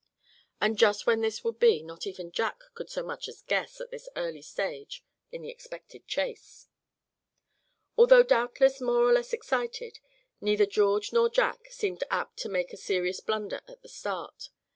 And 0.59 0.79
just 0.79 1.05
when 1.05 1.21
this 1.21 1.43
would 1.43 1.59
be, 1.59 1.83
not 1.83 2.07
even 2.07 2.31
Jack 2.31 2.59
could 2.73 2.89
so 2.89 3.03
much 3.03 3.27
as 3.27 3.43
guess 3.43 3.79
at 3.79 3.91
this 3.91 4.09
early 4.15 4.41
stage 4.41 5.03
in 5.31 5.43
the 5.43 5.51
expected 5.51 6.07
chase. 6.07 6.67
Although 7.99 8.23
doubtless 8.23 8.81
more 8.81 9.07
or 9.07 9.13
less 9.13 9.31
excited, 9.31 9.99
neither 10.41 10.65
George 10.65 11.13
nor 11.13 11.29
Jack 11.29 11.67
seemed 11.69 12.03
apt 12.09 12.37
to 12.37 12.49
make 12.49 12.73
a 12.73 12.77
serious 12.77 13.19
blunder 13.19 13.61
in 13.67 13.75
the 13.83 13.89
start. 13.89 14.49